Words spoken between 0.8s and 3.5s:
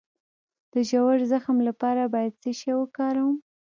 ژور زخم لپاره باید څه شی وکاروم؟